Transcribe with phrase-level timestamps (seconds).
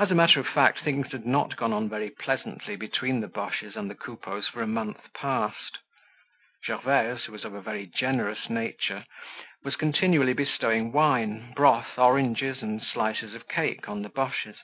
[0.00, 3.76] As a matter of fact things had not gone on very pleasantly between the Boches
[3.76, 5.78] and the Coupeaus for a month past.
[6.66, 9.04] Gervaise, who was of a very generous nature,
[9.62, 14.56] was continually bestowing wine, broth, oranges and slices of cake on the Boches.